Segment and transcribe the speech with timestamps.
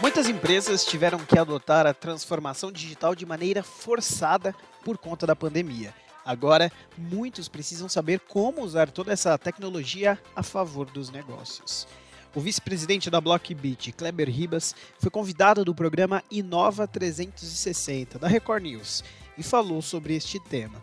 [0.00, 5.94] Muitas empresas tiveram que adotar a transformação digital de maneira forçada por conta da pandemia.
[6.24, 11.86] Agora, muitos precisam saber como usar toda essa tecnologia a favor dos negócios.
[12.34, 19.04] O vice-presidente da Blockbit, Kleber Ribas, foi convidado do programa Inova 360 da Record News
[19.36, 20.82] e falou sobre este tema.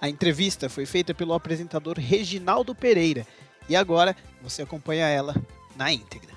[0.00, 3.24] A entrevista foi feita pelo apresentador Reginaldo Pereira
[3.68, 5.36] e agora você acompanha ela
[5.76, 6.36] na íntegra.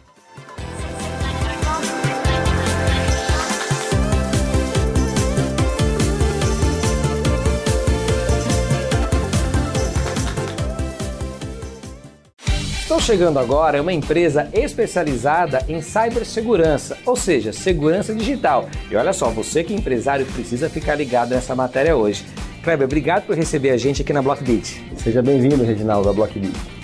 [13.01, 18.69] Chegando agora é uma empresa especializada em cibersegurança, ou seja, segurança digital.
[18.89, 22.23] E olha só, você que é empresário precisa ficar ligado nessa matéria hoje.
[22.63, 24.83] Kleber, obrigado por receber a gente aqui na Blockbeat.
[24.97, 26.80] Seja bem-vindo, Reginaldo, da Blockbeat.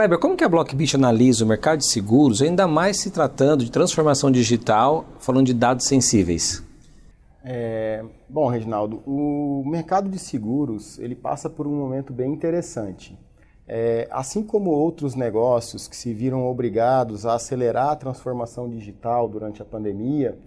[0.00, 3.70] Kleber, como que a Blockbit analisa o mercado de seguros, ainda mais se tratando de
[3.70, 6.64] transformação digital, falando de dados sensíveis?
[7.44, 13.18] É, bom, Reginaldo, o mercado de seguros ele passa por um momento bem interessante.
[13.68, 19.60] É, assim como outros negócios que se viram obrigados a acelerar a transformação digital durante
[19.60, 20.38] a pandemia,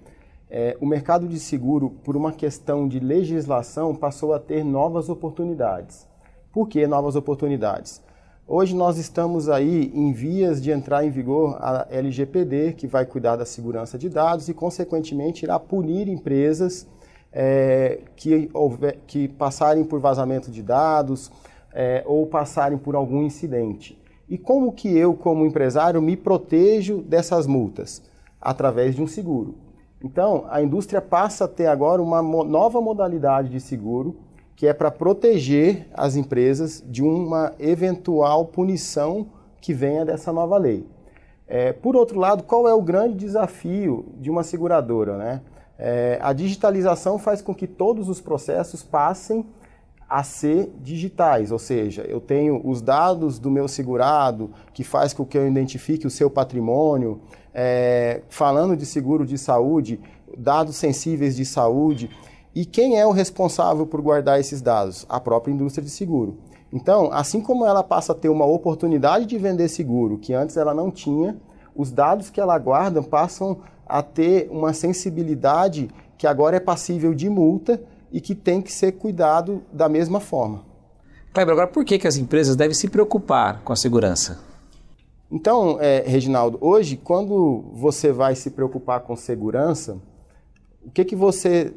[0.49, 6.07] é, o mercado de seguro, por uma questão de legislação, passou a ter novas oportunidades.
[6.51, 8.01] Por que novas oportunidades?
[8.45, 13.37] Hoje nós estamos aí em vias de entrar em vigor a LGPD, que vai cuidar
[13.37, 16.85] da segurança de dados e, consequentemente, irá punir empresas
[17.31, 21.31] é, que, houver, que passarem por vazamento de dados
[21.73, 23.97] é, ou passarem por algum incidente.
[24.27, 28.03] E como que eu, como empresário, me protejo dessas multas?
[28.41, 29.55] Através de um seguro.
[30.03, 34.17] Então, a indústria passa a ter agora uma nova modalidade de seguro
[34.55, 39.27] que é para proteger as empresas de uma eventual punição
[39.59, 40.85] que venha dessa nova lei.
[41.47, 45.17] É, por outro lado, qual é o grande desafio de uma seguradora?
[45.17, 45.41] Né?
[45.77, 49.45] É, a digitalização faz com que todos os processos passem
[50.07, 55.25] a ser digitais, ou seja, eu tenho os dados do meu segurado, que faz com
[55.25, 57.19] que eu identifique o seu patrimônio,
[57.53, 59.99] é, falando de seguro de saúde,
[60.37, 62.09] dados sensíveis de saúde.
[62.55, 65.05] E quem é o responsável por guardar esses dados?
[65.09, 66.37] A própria indústria de seguro.
[66.71, 70.73] Então, assim como ela passa a ter uma oportunidade de vender seguro que antes ela
[70.73, 71.35] não tinha,
[71.75, 77.29] os dados que ela guarda passam a ter uma sensibilidade que agora é passível de
[77.29, 77.81] multa
[78.11, 80.63] e que tem que ser cuidado da mesma forma.
[81.33, 84.39] Kleber, agora por que, que as empresas devem se preocupar com a segurança?
[85.31, 89.97] Então, é, Reginaldo, hoje, quando você vai se preocupar com segurança,
[90.85, 91.73] o que, que você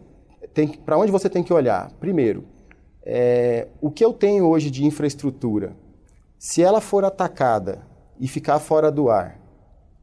[0.85, 1.91] para onde você tem que olhar?
[2.01, 2.45] Primeiro,
[3.05, 5.77] é, o que eu tenho hoje de infraestrutura,
[6.39, 7.83] se ela for atacada
[8.19, 9.41] e ficar fora do ar,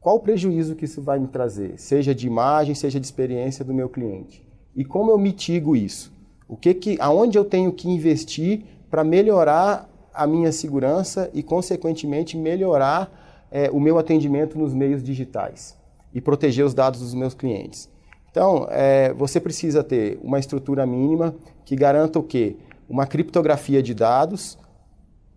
[0.00, 1.78] qual o prejuízo que isso vai me trazer?
[1.78, 4.46] Seja de imagem, seja de experiência do meu cliente.
[4.76, 6.12] E como eu mitigo isso?
[6.46, 12.36] O que que, aonde eu tenho que investir para melhorar a minha segurança e, consequentemente,
[12.36, 15.76] melhorar é, o meu atendimento nos meios digitais
[16.12, 17.88] e proteger os dados dos meus clientes?
[18.34, 22.56] Então, é, você precisa ter uma estrutura mínima que garanta o quê?
[22.88, 24.58] Uma criptografia de dados,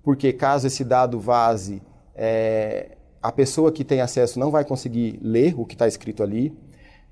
[0.01, 1.79] porque caso esse dado vaze,
[2.15, 6.51] é, a pessoa que tem acesso não vai conseguir ler o que está escrito ali.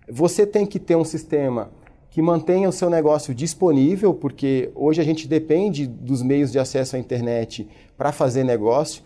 [0.09, 1.69] Você tem que ter um sistema
[2.09, 6.95] que mantenha o seu negócio disponível, porque hoje a gente depende dos meios de acesso
[6.95, 9.03] à internet para fazer negócio.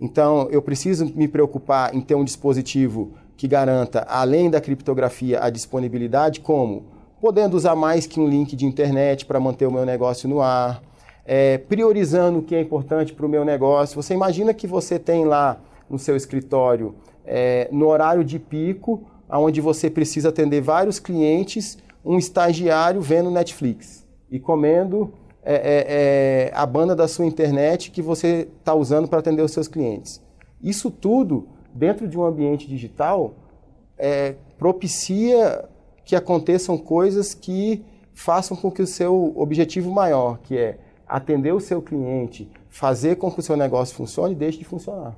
[0.00, 5.50] Então, eu preciso me preocupar em ter um dispositivo que garanta, além da criptografia, a
[5.50, 6.84] disponibilidade, como
[7.20, 10.82] podendo usar mais que um link de internet para manter o meu negócio no ar,
[11.24, 14.00] é, priorizando o que é importante para o meu negócio.
[14.00, 15.58] Você imagina que você tem lá
[15.88, 16.94] no seu escritório,
[17.24, 24.06] é, no horário de pico, onde você precisa atender vários clientes, um estagiário vendo Netflix
[24.30, 25.12] e comendo
[25.42, 29.50] é, é, é a banda da sua internet que você está usando para atender os
[29.50, 30.22] seus clientes.
[30.62, 33.34] Isso tudo dentro de um ambiente digital,
[33.98, 35.68] é, propicia
[36.04, 37.84] que aconteçam coisas que
[38.14, 43.30] façam com que o seu objetivo maior, que é atender o seu cliente, fazer com
[43.30, 45.14] que o seu negócio funcione, deixe de funcionar.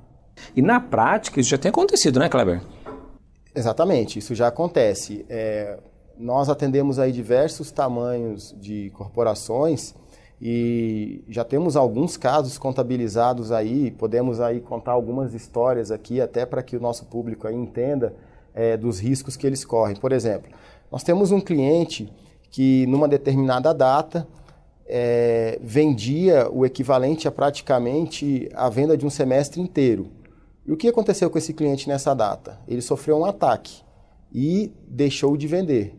[0.55, 2.61] E na prática isso já tem acontecido, né, Kleber?
[3.55, 5.25] Exatamente, isso já acontece.
[5.29, 5.79] É,
[6.17, 9.95] nós atendemos aí diversos tamanhos de corporações
[10.41, 16.63] e já temos alguns casos contabilizados aí, podemos aí contar algumas histórias aqui até para
[16.63, 18.15] que o nosso público aí entenda
[18.53, 19.97] é, dos riscos que eles correm.
[19.97, 20.49] Por exemplo,
[20.89, 22.11] nós temos um cliente
[22.49, 24.25] que, numa determinada data,
[24.87, 30.07] é, vendia o equivalente a praticamente a venda de um semestre inteiro.
[30.65, 32.59] E o que aconteceu com esse cliente nessa data?
[32.67, 33.81] Ele sofreu um ataque
[34.33, 35.95] e deixou de vender.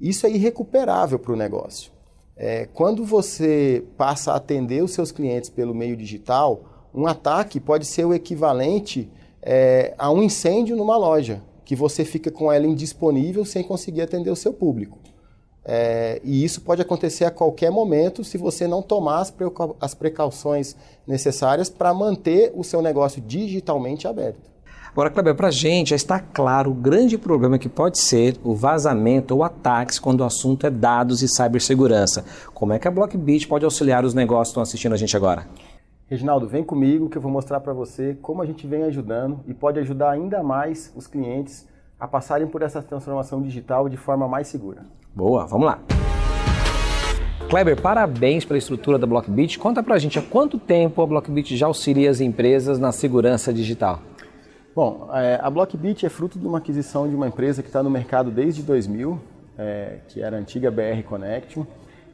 [0.00, 1.92] Isso é irrecuperável para o negócio.
[2.36, 7.86] É, quando você passa a atender os seus clientes pelo meio digital, um ataque pode
[7.86, 9.10] ser o equivalente
[9.42, 14.30] é, a um incêndio numa loja, que você fica com ela indisponível sem conseguir atender
[14.30, 14.98] o seu público.
[15.64, 19.32] É, e isso pode acontecer a qualquer momento se você não tomar as,
[19.80, 20.74] as precauções
[21.06, 24.51] necessárias para manter o seu negócio digitalmente aberto.
[24.92, 28.54] Agora, Kleber, para a gente já está claro o grande problema que pode ser o
[28.54, 32.26] vazamento ou ataques quando o assunto é dados e cibersegurança.
[32.52, 35.48] Como é que a Blockbit pode auxiliar os negócios que estão assistindo a gente agora?
[36.06, 39.54] Reginaldo, vem comigo que eu vou mostrar para você como a gente vem ajudando e
[39.54, 41.66] pode ajudar ainda mais os clientes
[41.98, 44.84] a passarem por essa transformação digital de forma mais segura.
[45.14, 45.78] Boa, vamos lá.
[47.48, 49.58] Kleber, parabéns pela estrutura da Blockbit.
[49.58, 53.98] Conta pra gente há quanto tempo a Blockbit já auxilia as empresas na segurança digital?
[54.74, 57.90] Bom, é, a Blockbit é fruto de uma aquisição de uma empresa que está no
[57.90, 59.20] mercado desde 2000,
[59.58, 61.66] é, que era a antiga BR Connection.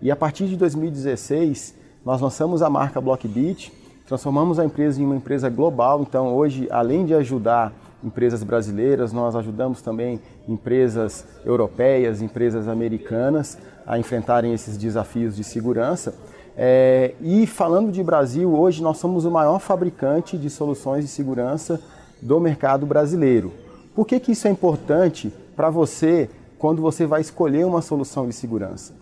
[0.02, 3.72] E a partir de 2016, nós lançamos a marca Blockbit,
[4.08, 6.02] transformamos a empresa em uma empresa global.
[6.02, 7.72] Então, hoje, além de ajudar
[8.02, 13.56] empresas brasileiras, nós ajudamos também empresas europeias, empresas americanas
[13.86, 16.12] a enfrentarem esses desafios de segurança.
[16.56, 21.80] É, e falando de Brasil, hoje nós somos o maior fabricante de soluções de segurança
[22.20, 23.52] do mercado brasileiro.
[23.94, 26.28] Por que, que isso é importante para você
[26.58, 28.92] quando você vai escolher uma solução de segurança?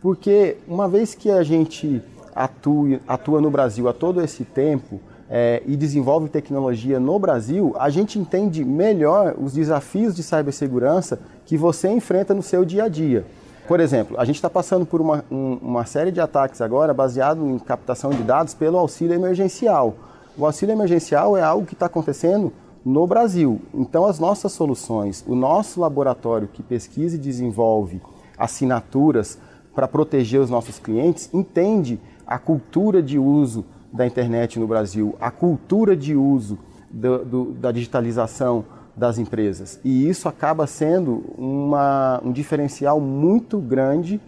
[0.00, 2.02] Porque uma vez que a gente
[2.34, 7.90] atua, atua no Brasil há todo esse tempo, é, e desenvolve tecnologia no Brasil, a
[7.90, 13.24] gente entende melhor os desafios de cibersegurança que você enfrenta no seu dia a dia.
[13.66, 17.44] Por exemplo, a gente está passando por uma, um, uma série de ataques agora baseado
[17.44, 19.96] em captação de dados pelo auxílio emergencial.
[20.38, 22.52] O auxílio emergencial é algo que está acontecendo
[22.86, 23.60] no Brasil.
[23.74, 28.00] Então, as nossas soluções, o nosso laboratório que pesquisa e desenvolve
[28.38, 29.40] assinaturas
[29.74, 35.32] para proteger os nossos clientes, entende a cultura de uso da internet no Brasil, a
[35.32, 38.64] cultura de uso do, do, da digitalização
[38.96, 39.80] das empresas.
[39.84, 44.20] E isso acaba sendo uma, um diferencial muito grande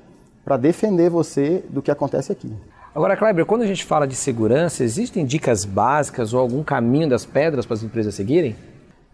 [0.44, 2.52] para defender você do que acontece aqui.
[2.98, 7.24] Agora, Kleber, quando a gente fala de segurança, existem dicas básicas ou algum caminho das
[7.24, 8.56] pedras para as empresas seguirem?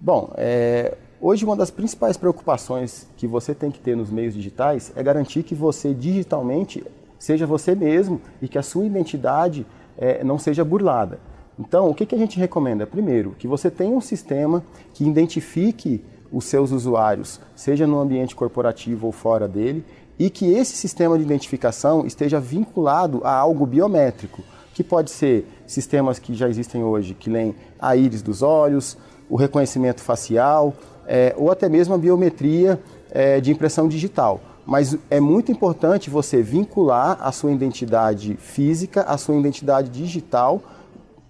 [0.00, 4.90] Bom, é, hoje uma das principais preocupações que você tem que ter nos meios digitais
[4.96, 6.82] é garantir que você digitalmente
[7.18, 9.66] seja você mesmo e que a sua identidade
[9.98, 11.18] é, não seja burlada.
[11.58, 12.86] Então, o que, que a gente recomenda?
[12.86, 14.64] Primeiro, que você tenha um sistema
[14.94, 16.02] que identifique
[16.32, 19.84] os seus usuários, seja no ambiente corporativo ou fora dele,
[20.18, 26.18] e que esse sistema de identificação esteja vinculado a algo biométrico, que pode ser sistemas
[26.18, 28.96] que já existem hoje, que leem a íris dos olhos,
[29.28, 30.74] o reconhecimento facial,
[31.06, 32.80] é, ou até mesmo a biometria
[33.10, 34.40] é, de impressão digital.
[34.66, 40.62] Mas é muito importante você vincular a sua identidade física à sua identidade digital,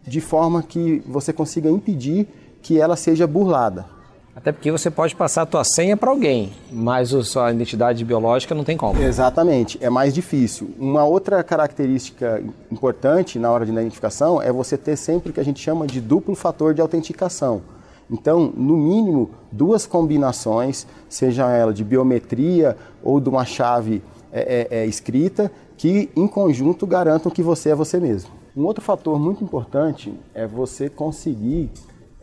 [0.07, 2.29] de forma que você consiga impedir
[2.63, 3.94] que ela seja burlada.
[4.37, 8.55] Até porque você pode passar a tua senha para alguém, mas a sua identidade biológica
[8.55, 9.01] não tem como.
[9.01, 10.71] Exatamente, é mais difícil.
[10.77, 15.45] Uma outra característica importante na hora de identificação é você ter sempre o que a
[15.45, 17.63] gente chama de duplo fator de autenticação.
[18.11, 24.79] Então, no mínimo, duas combinações, seja ela de biometria ou de uma chave é, é,
[24.81, 28.31] é, escrita, que em conjunto garantam que você é você mesmo.
[28.57, 31.71] Um outro fator muito importante é você conseguir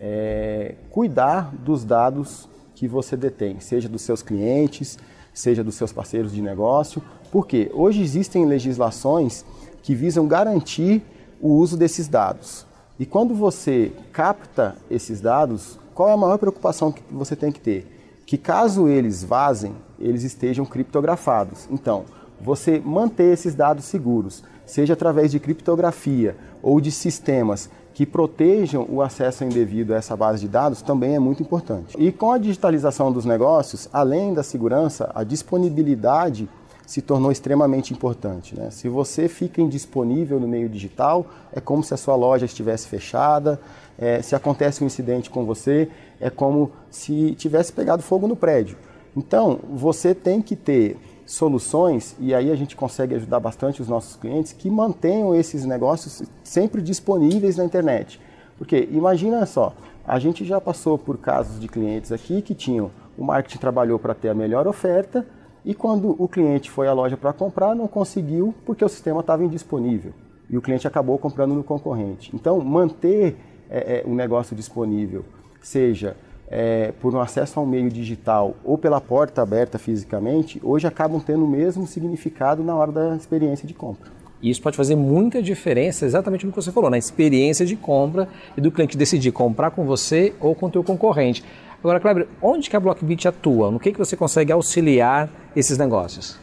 [0.01, 4.97] é, cuidar dos dados que você detém, seja dos seus clientes,
[5.31, 9.45] seja dos seus parceiros de negócio, porque hoje existem legislações
[9.83, 11.03] que visam garantir
[11.39, 12.65] o uso desses dados.
[12.99, 17.59] E quando você capta esses dados, qual é a maior preocupação que você tem que
[17.59, 17.87] ter?
[18.25, 21.67] Que caso eles vazem, eles estejam criptografados.
[21.69, 22.05] Então,
[22.39, 29.01] você manter esses dados seguros, seja através de criptografia ou de sistemas que protejam o
[29.01, 31.95] acesso indevido a essa base de dados também é muito importante.
[31.97, 36.47] E com a digitalização dos negócios, além da segurança, a disponibilidade
[36.85, 38.53] se tornou extremamente importante.
[38.53, 38.69] Né?
[38.69, 43.59] Se você fica indisponível no meio digital, é como se a sua loja estivesse fechada.
[43.97, 45.87] É, se acontece um incidente com você,
[46.19, 48.77] é como se tivesse pegado fogo no prédio.
[49.15, 50.97] Então, você tem que ter
[51.31, 56.23] soluções, e aí a gente consegue ajudar bastante os nossos clientes, que mantenham esses negócios
[56.43, 58.19] sempre disponíveis na internet.
[58.57, 59.73] Porque imagina só,
[60.05, 64.13] a gente já passou por casos de clientes aqui que tinham o marketing trabalhou para
[64.13, 65.25] ter a melhor oferta
[65.63, 69.43] e quando o cliente foi à loja para comprar, não conseguiu porque o sistema estava
[69.43, 70.11] indisponível
[70.49, 72.31] e o cliente acabou comprando no concorrente.
[72.33, 73.37] Então, manter
[73.69, 75.23] é, é, o negócio disponível,
[75.61, 76.17] seja
[76.51, 81.45] é, por um acesso ao meio digital ou pela porta aberta fisicamente, hoje acabam tendo
[81.45, 84.11] o mesmo significado na hora da experiência de compra.
[84.41, 88.27] E isso pode fazer muita diferença, exatamente no que você falou, na experiência de compra
[88.57, 91.43] e do cliente decidir comprar com você ou com o teu concorrente.
[91.79, 93.71] Agora, Kleber, onde que a Blockbit atua?
[93.71, 96.37] No que, que você consegue auxiliar esses negócios?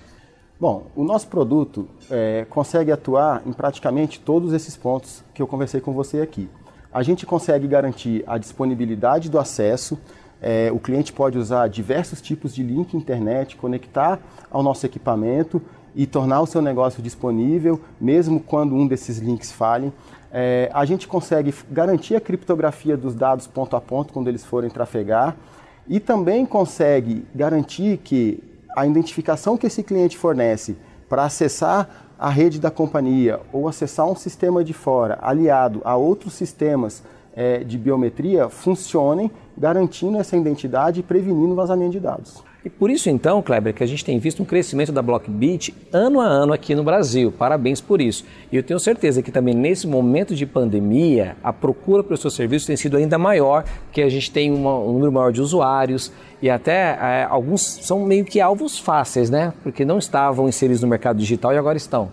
[0.60, 5.80] Bom, o nosso produto é, consegue atuar em praticamente todos esses pontos que eu conversei
[5.80, 6.48] com você aqui.
[6.92, 9.98] A gente consegue garantir a disponibilidade do acesso,
[10.40, 15.60] é, o cliente pode usar diversos tipos de link internet, conectar ao nosso equipamento
[15.94, 19.92] e tornar o seu negócio disponível, mesmo quando um desses links falhem.
[20.32, 24.70] É, a gente consegue garantir a criptografia dos dados ponto a ponto quando eles forem
[24.70, 25.36] trafegar
[25.88, 28.42] e também consegue garantir que
[28.76, 30.76] a identificação que esse cliente fornece
[31.08, 36.34] para acessar a rede da companhia ou acessar um sistema de fora aliado a outros
[36.34, 37.02] sistemas
[37.34, 42.42] é, de biometria funcionem, garantindo essa identidade e prevenindo vazamento de dados.
[42.64, 46.20] E por isso então, Kleber, que a gente tem visto um crescimento da Blockbit ano
[46.20, 47.30] a ano aqui no Brasil.
[47.30, 48.24] Parabéns por isso.
[48.50, 52.66] E eu tenho certeza que também nesse momento de pandemia, a procura pelo seu serviço
[52.66, 56.10] tem sido ainda maior, porque a gente tem uma, um número maior de usuários
[56.42, 59.52] e até é, alguns são meio que alvos fáceis, né?
[59.62, 62.10] Porque não estavam inseridos no mercado digital e agora estão.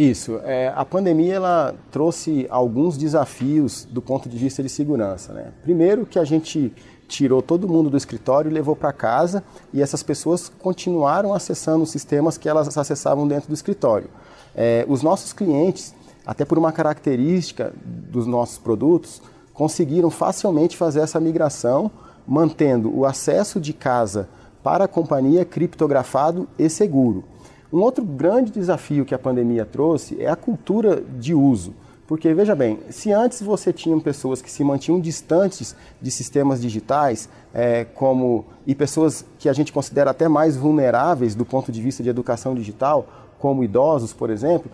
[0.00, 0.40] Isso.
[0.44, 5.32] É, a pandemia ela trouxe alguns desafios do ponto de vista de segurança.
[5.34, 5.52] Né?
[5.62, 6.72] Primeiro que a gente
[7.10, 11.90] tirou todo mundo do escritório e levou para casa e essas pessoas continuaram acessando os
[11.90, 14.08] sistemas que elas acessavam dentro do escritório.
[14.54, 15.92] É, os nossos clientes,
[16.24, 19.20] até por uma característica dos nossos produtos,
[19.52, 21.90] conseguiram facilmente fazer essa migração,
[22.26, 24.28] mantendo o acesso de casa
[24.62, 27.24] para a companhia criptografado e seguro.
[27.72, 31.74] Um outro grande desafio que a pandemia trouxe é a cultura de uso.
[32.10, 37.28] Porque, veja bem, se antes você tinha pessoas que se mantinham distantes de sistemas digitais,
[37.54, 42.02] é, como e pessoas que a gente considera até mais vulneráveis do ponto de vista
[42.02, 43.06] de educação digital,
[43.38, 44.68] como idosos, por exemplo,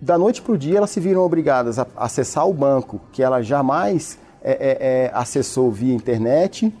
[0.00, 3.42] da noite para o dia elas se viram obrigadas a acessar o banco que ela
[3.42, 6.72] jamais é, é, é, acessou via internet,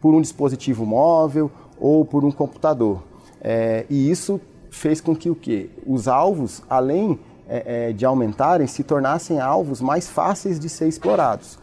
[0.00, 1.50] por um dispositivo móvel
[1.80, 3.02] ou por um computador.
[3.40, 4.40] É, e isso
[4.70, 5.68] fez com que o quê?
[5.84, 7.18] Os alvos, além
[7.50, 11.58] é, é, de aumentarem, se tornassem alvos mais fáceis de ser explorados.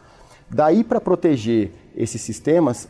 [0.50, 2.89] Daí, para proteger esses sistemas,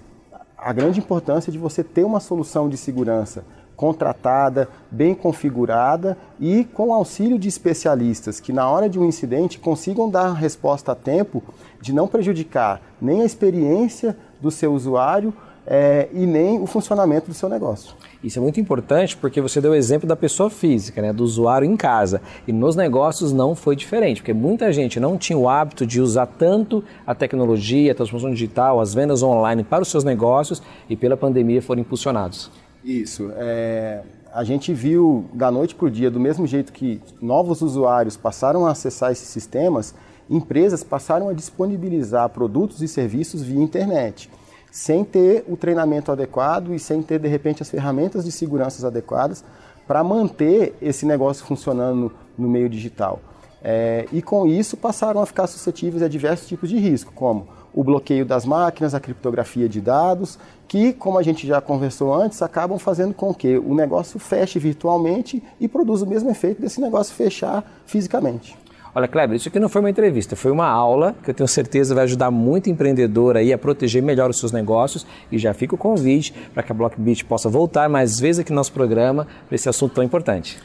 [0.57, 6.91] a grande importância de você ter uma solução de segurança contratada, bem configurada e com
[6.91, 11.43] auxílio de especialistas que, na hora de um incidente, consigam dar resposta a tempo
[11.79, 15.31] de não prejudicar nem a experiência do seu usuário
[15.67, 17.93] é, e nem o funcionamento do seu negócio.
[18.23, 21.69] Isso é muito importante porque você deu o exemplo da pessoa física, né, do usuário
[21.69, 22.21] em casa.
[22.47, 26.25] E nos negócios não foi diferente, porque muita gente não tinha o hábito de usar
[26.25, 31.17] tanto a tecnologia, a transformação digital, as vendas online para os seus negócios e pela
[31.17, 32.49] pandemia foram impulsionados.
[32.83, 33.29] Isso.
[33.35, 34.01] É,
[34.33, 38.65] a gente viu da noite para o dia, do mesmo jeito que novos usuários passaram
[38.65, 39.93] a acessar esses sistemas,
[40.29, 44.29] empresas passaram a disponibilizar produtos e serviços via internet
[44.77, 49.43] sem ter o treinamento adequado e sem ter, de repente, as ferramentas de segurança adequadas
[49.87, 53.19] para manter esse negócio funcionando no, meio digital.
[53.63, 57.83] É, e com isso passaram a ficar suscetíveis a diversos tipos de risco, como o
[57.83, 62.77] bloqueio das máquinas, a criptografia de dados, que, como a gente já conversou antes, acabam
[62.77, 67.63] fazendo com que o negócio feche virtualmente e produza o mesmo efeito desse negócio fechar
[67.87, 68.55] fisicamente.
[68.95, 71.93] Olha, Kleber, isso aqui não foi uma entrevista, foi uma aula que eu tenho certeza
[71.93, 75.77] vai ajudar muito empreendedor aí a proteger melhor os seus negócios e já fica o
[75.77, 79.69] convite para que a Blockbeat possa voltar mais vezes aqui no nosso programa para esse
[79.69, 80.57] assunto tão importante.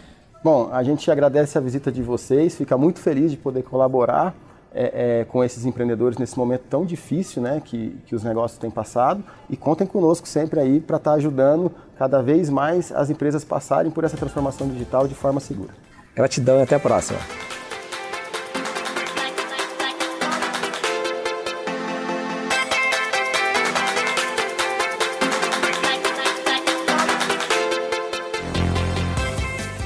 [0.43, 4.35] Bom, a gente agradece a visita de vocês, fica muito feliz de poder colaborar
[4.75, 8.71] é, é, com esses empreendedores nesse momento tão difícil né, que, que os negócios têm
[8.71, 13.45] passado e contem conosco sempre aí para estar tá ajudando cada vez mais as empresas
[13.45, 15.71] passarem por essa transformação digital de forma segura.
[16.14, 17.19] Gratidão e até a próxima.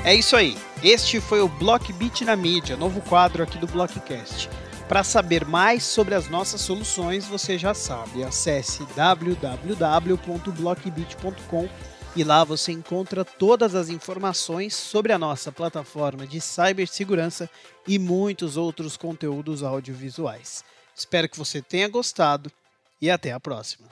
[0.06, 0.56] É isso aí.
[0.84, 4.48] Este foi o Blockbit na mídia, novo quadro aqui do Blockcast.
[4.86, 11.68] Para saber mais sobre as nossas soluções, você já sabe, acesse www.blockbit.com
[12.14, 17.50] e lá você encontra todas as informações sobre a nossa plataforma de cibersegurança
[17.84, 20.62] e muitos outros conteúdos audiovisuais.
[20.94, 22.48] Espero que você tenha gostado
[23.02, 23.88] e até a próxima.